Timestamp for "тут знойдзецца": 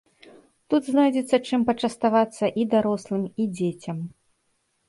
0.73-1.39